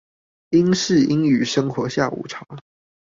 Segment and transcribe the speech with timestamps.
[0.49, 2.43] 英式英語生活下午茶